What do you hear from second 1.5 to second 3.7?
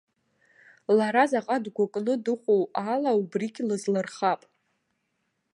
дгәыкны дыҟоу ала убригь